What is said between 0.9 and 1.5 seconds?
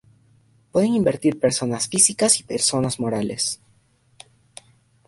invertir